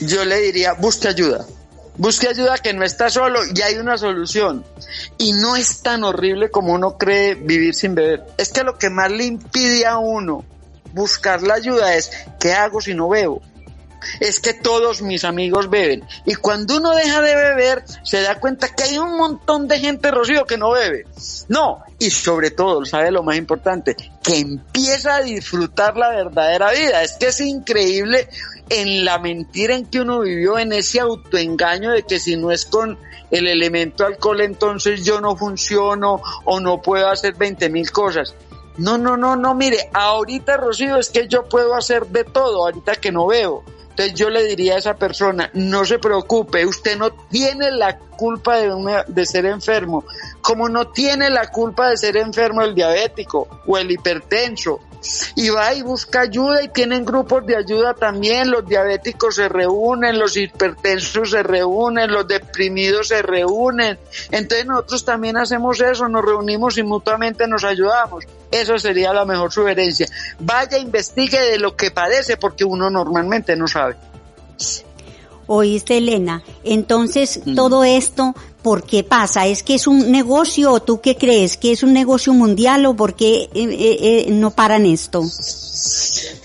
[0.00, 1.44] Yo le diría, busque ayuda.
[1.96, 4.64] Busque ayuda que no está solo y hay una solución.
[5.18, 8.24] Y no es tan horrible como uno cree vivir sin beber.
[8.36, 10.44] Es que lo que más le impide a uno
[10.92, 13.42] buscar la ayuda es, ¿qué hago si no bebo?
[14.20, 16.04] es que todos mis amigos beben.
[16.24, 20.10] Y cuando uno deja de beber, se da cuenta que hay un montón de gente,
[20.10, 21.06] Rocío, que no bebe.
[21.48, 23.96] No, y sobre todo, ¿sabe lo más importante?
[24.22, 27.02] Que empieza a disfrutar la verdadera vida.
[27.02, 28.28] Es que es increíble
[28.68, 32.64] en la mentira en que uno vivió, en ese autoengaño de que si no es
[32.66, 32.98] con
[33.30, 38.34] el elemento alcohol, entonces yo no funciono o no puedo hacer 20 mil cosas.
[38.76, 42.96] No, no, no, no, mire, ahorita Rocío es que yo puedo hacer de todo, ahorita
[42.96, 43.62] que no veo.
[43.90, 48.56] Entonces yo le diría a esa persona, no se preocupe, usted no tiene la culpa
[48.56, 50.04] de, de ser enfermo,
[50.40, 54.80] como no tiene la culpa de ser enfermo el diabético o el hipertenso
[55.34, 60.18] y va y busca ayuda y tienen grupos de ayuda también, los diabéticos se reúnen,
[60.18, 63.98] los hipertensos se reúnen, los deprimidos se reúnen.
[64.30, 68.24] Entonces nosotros también hacemos eso, nos reunimos y mutuamente nos ayudamos.
[68.50, 70.06] Eso sería la mejor sugerencia.
[70.38, 73.96] Vaya, investigue de lo que padece porque uno normalmente no sabe.
[75.46, 76.42] Oíste, Elena.
[76.64, 77.54] Entonces, mm.
[77.54, 79.46] todo esto, ¿por qué pasa?
[79.46, 81.56] ¿Es que es un negocio o tú qué crees?
[81.56, 85.22] ¿Que es un negocio mundial o por qué eh, eh, eh, no paran esto?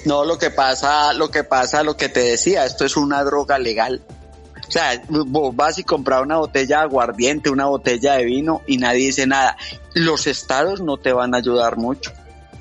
[0.06, 3.58] No, lo que pasa, lo que pasa, lo que te decía, esto es una droga
[3.58, 4.02] legal.
[4.68, 8.78] O sea, vos vas y compras una botella de aguardiente, una botella de vino y
[8.78, 9.58] nadie dice nada.
[9.95, 12.12] Los estados no te van a ayudar mucho.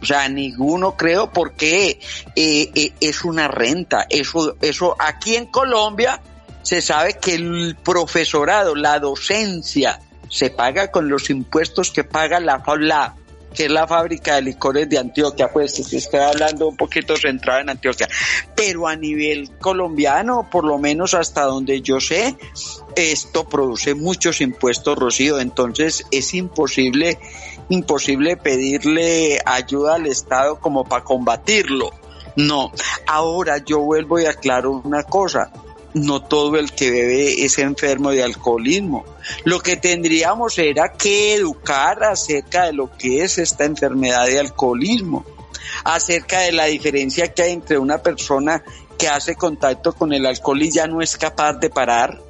[0.01, 2.01] O sea, ninguno creo porque
[2.37, 4.07] eh, eh, es una renta.
[4.09, 6.21] Eso, eso aquí en Colombia
[6.63, 12.63] se sabe que el profesorado, la docencia, se paga con los impuestos que paga la,
[12.79, 13.15] la
[13.55, 17.71] que es la fábrica de licores de Antioquia, pues estoy hablando un poquito centrado en
[17.71, 18.09] Antioquia,
[18.55, 22.37] pero a nivel colombiano, por lo menos hasta donde yo sé,
[22.95, 27.19] esto produce muchos impuestos, Rocío, entonces es imposible
[27.69, 31.91] imposible pedirle ayuda al Estado como para combatirlo.
[32.37, 32.73] No,
[33.07, 35.51] ahora yo vuelvo y aclaro una cosa,
[35.95, 39.05] no todo el que bebe es enfermo de alcoholismo.
[39.45, 45.25] Lo que tendríamos era que educar acerca de lo que es esta enfermedad de alcoholismo,
[45.85, 48.63] acerca de la diferencia que hay entre una persona
[48.97, 52.21] que hace contacto con el alcohol y ya no es capaz de parar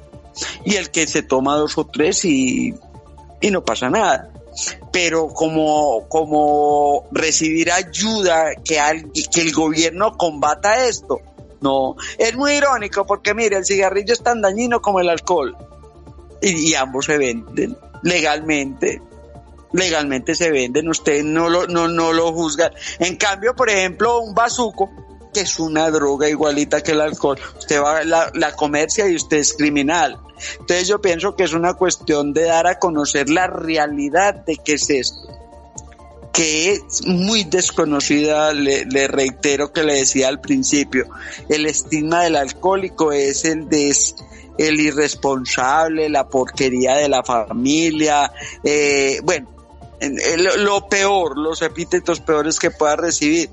[0.65, 2.73] y el que se toma dos o tres y,
[3.41, 4.29] y no pasa nada
[4.91, 11.19] pero como, como recibir ayuda, que, el gobierno combata esto.
[11.61, 15.57] No, es muy irónico porque mire, el cigarrillo es tan dañino como el alcohol
[16.41, 19.01] y, ambos se venden legalmente.
[19.71, 22.71] Legalmente se venden, usted no lo, no, no lo juzga.
[22.97, 24.89] En cambio, por ejemplo, un bazuco,
[25.41, 29.37] es una droga igualita que el alcohol, usted va a la, la comercia y usted
[29.37, 30.19] es criminal.
[30.59, 34.73] Entonces yo pienso que es una cuestión de dar a conocer la realidad de qué
[34.73, 35.39] es esto
[36.39, 41.09] que es muy desconocida, le, reitero que le decía al principio,
[41.49, 43.93] el estigma del alcohólico es el de
[44.57, 48.31] el irresponsable, la porquería de la familia,
[48.63, 49.49] eh, bueno,
[50.59, 53.49] lo peor, los epítetos peores que pueda recibir,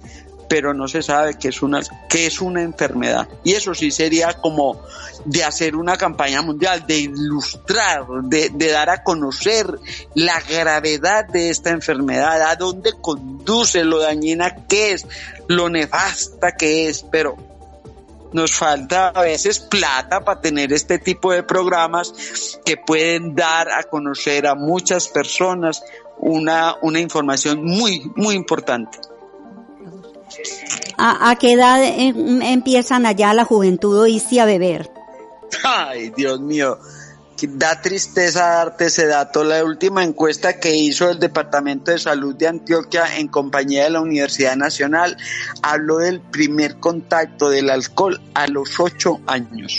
[0.48, 3.28] pero no se sabe que es una, que es una enfermedad.
[3.44, 4.82] Y eso sí sería como
[5.24, 9.66] de hacer una campaña mundial, de ilustrar, de, de dar a conocer
[10.14, 15.06] la gravedad de esta enfermedad, a dónde conduce, lo dañina que es,
[15.48, 17.36] lo nefasta que es, pero
[18.32, 23.84] nos falta a veces plata para tener este tipo de programas que pueden dar a
[23.84, 25.82] conocer a muchas personas
[26.18, 28.98] una, una información muy, muy importante.
[30.98, 34.90] ¿A, qué edad em, empiezan allá la juventud oíste a beber?
[35.62, 36.78] Ay, Dios mío.
[37.42, 39.44] Da tristeza darte ese dato.
[39.44, 44.00] La última encuesta que hizo el Departamento de Salud de Antioquia en compañía de la
[44.00, 45.18] Universidad Nacional
[45.62, 49.78] habló del primer contacto del alcohol a los ocho años.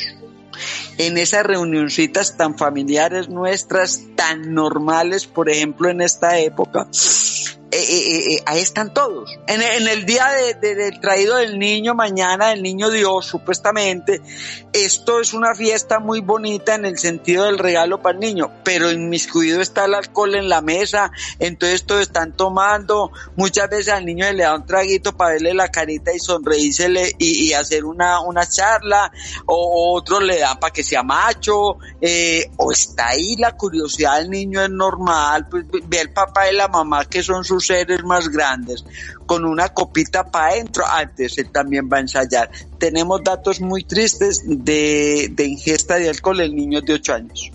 [0.99, 6.87] En esas reunioncitas tan familiares nuestras, tan normales, por ejemplo, en esta época,
[7.69, 9.37] eh, eh, eh, ahí están todos.
[9.45, 10.29] En, el día
[10.61, 14.21] del traído del niño, mañana del niño Dios, supuestamente,
[14.71, 18.89] esto es una fiesta muy bonita en el sentido del regalo para el niño, pero
[18.89, 24.31] inmiscuido está el alcohol en la mesa, entonces todos están tomando, muchas veces al niño
[24.31, 29.11] le da un traguito para verle la carita y sonreírsele y, hacer una, una charla,
[29.45, 31.77] o, otros le dan para que sea macho,
[32.57, 36.69] o está ahí la curiosidad del niño es normal, pues ve el papá y la
[36.69, 38.83] mamá que son sus seres más grandes,
[39.25, 42.49] con una copita para adentro, antes él también va a ensayar.
[42.77, 47.51] Tenemos datos muy tristes de, ingesta de alcohol en niños de 8 años.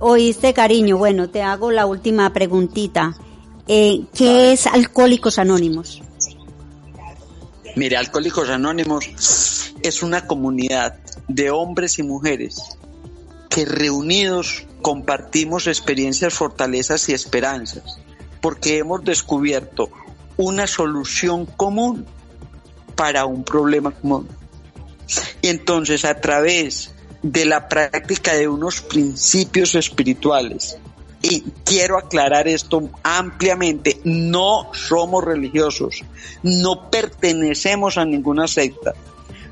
[0.00, 3.14] Oíste, cariño, bueno, te hago la última preguntita.
[3.68, 6.02] Eh, ¿Qué es Alcohólicos Anónimos?
[7.76, 10.98] Mire, Alcohólicos Anónimos es una comunidad
[11.28, 12.76] de hombres y mujeres
[13.48, 18.01] que reunidos compartimos experiencias, fortalezas y esperanzas
[18.42, 19.88] porque hemos descubierto
[20.36, 22.04] una solución común
[22.94, 24.28] para un problema común.
[25.40, 30.76] Y entonces a través de la práctica de unos principios espirituales,
[31.22, 36.02] y quiero aclarar esto ampliamente, no somos religiosos,
[36.42, 38.92] no pertenecemos a ninguna secta.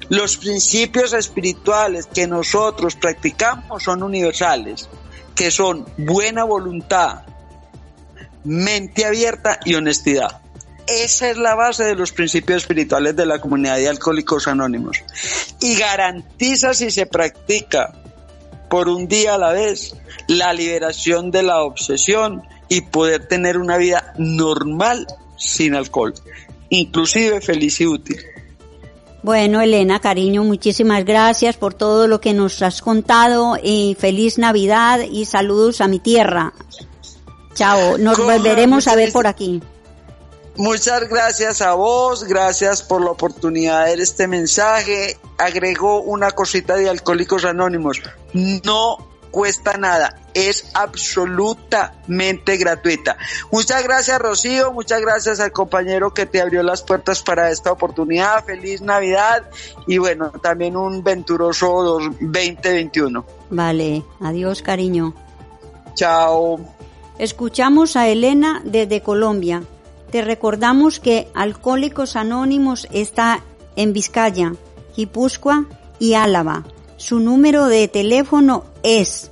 [0.08, 4.88] Los principios espirituales que nosotros practicamos son universales,
[5.36, 7.22] que son buena voluntad,
[8.44, 10.40] mente abierta y honestidad.
[10.86, 14.98] Esa es la base de los principios espirituales de la comunidad de alcohólicos anónimos.
[15.60, 17.92] Y garantiza si se practica
[18.68, 19.94] por un día a la vez
[20.26, 26.14] la liberación de la obsesión y poder tener una vida normal sin alcohol,
[26.70, 28.20] inclusive feliz y útil.
[29.22, 35.00] Bueno, Elena, cariño, muchísimas gracias por todo lo que nos has contado y feliz Navidad
[35.00, 36.54] y saludos a mi tierra.
[37.54, 39.62] Chao, nos volveremos a ver por aquí.
[40.56, 45.18] Muchas gracias a vos, gracias por la oportunidad de este mensaje.
[45.38, 48.02] Agregó una cosita de Alcohólicos Anónimos.
[48.34, 53.16] No cuesta nada, es absolutamente gratuita.
[53.50, 58.44] Muchas gracias Rocío, muchas gracias al compañero que te abrió las puertas para esta oportunidad.
[58.44, 59.48] Feliz Navidad
[59.86, 63.24] y bueno, también un venturoso 2021.
[63.50, 65.14] Vale, adiós cariño.
[65.94, 66.60] Chao.
[67.20, 69.62] Escuchamos a Elena desde Colombia.
[70.10, 73.44] Te recordamos que Alcohólicos Anónimos está
[73.76, 74.54] en Vizcaya,
[74.96, 75.66] Guipúzcoa
[75.98, 76.64] y Álava.
[76.96, 79.30] Su número de teléfono es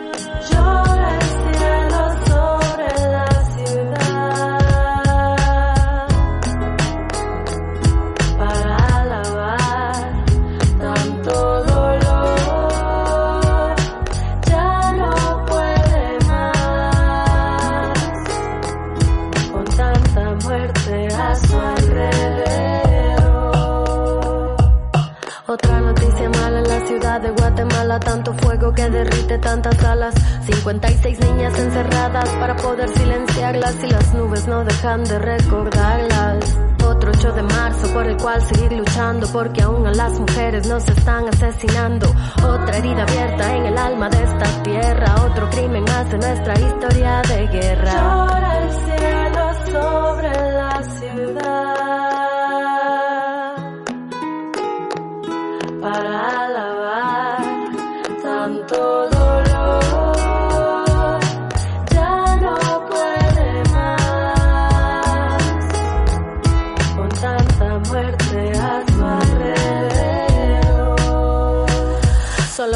[28.89, 30.13] Derrite tantas alas.
[30.45, 36.57] 56 niñas encerradas para poder silenciarlas y las nubes no dejan de recordarlas.
[36.85, 40.88] Otro 8 de marzo por el cual seguir luchando porque aún a las mujeres nos
[40.88, 42.07] están asesinando.
[42.38, 45.15] Otra herida abierta en el alma de esta tierra.
[45.25, 47.91] Otro crimen más de nuestra historia de guerra.
[47.91, 50.07] Llora el cielo
[58.48, 59.16] tanto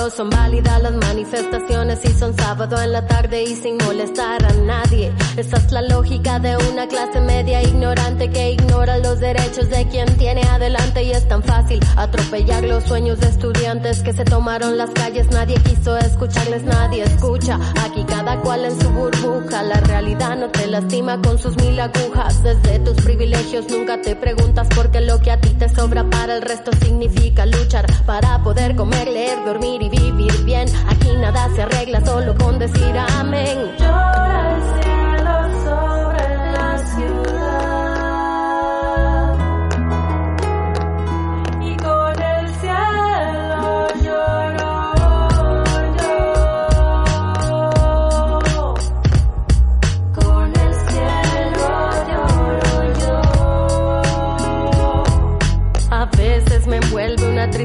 [0.09, 5.11] son válidas las manifestaciones y son sábado en la tarde y sin molestar a nadie.
[5.37, 10.17] Esa es la lógica de una clase media ignorante que ignora los derechos de quien
[10.17, 14.89] tiene adelante y es tan fácil atropellar los sueños de estudiantes que se tomaron las
[14.89, 15.29] calles.
[15.29, 17.59] Nadie quiso escucharles, nadie escucha.
[17.85, 19.61] Aquí cada cual en su burbuja.
[19.61, 22.41] La realidad no te lastima con sus mil agujas.
[22.41, 26.37] Desde tus privilegios nunca te preguntas por qué lo que a ti te sobra para
[26.37, 30.67] el resto significa luchar para poder comer, leer, dormir y vivir bien.
[30.87, 33.71] Aquí nada se arregla solo con decir amén.
[33.77, 35.00] Cielo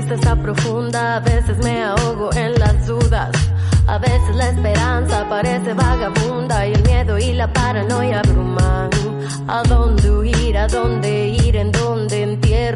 [0.06, 3.30] tristeza profunda, a veces me ahogo en las dudas.
[3.88, 8.90] A veces la esperanza parece vagabunda y el miedo y la paranoia abruman.
[9.48, 10.56] ¿A dónde huir?
[10.58, 11.56] ¿A dónde ir?
[11.56, 12.75] ¿En dónde entierro?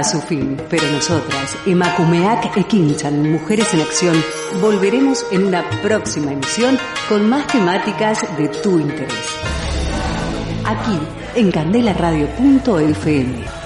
[0.00, 4.16] A su fin, pero nosotras, Emakumeak Ekinchan, Mujeres en Acción,
[4.60, 6.78] volveremos en una próxima emisión
[7.08, 9.12] con más temáticas de tu interés.
[10.64, 10.98] Aquí,
[11.34, 13.59] en candelaradio.fm.